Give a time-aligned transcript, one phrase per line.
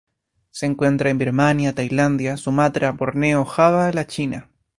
[0.49, 4.49] Se encuentra en Birmania, Tailandia, Sumatra, Borneo, Java, la China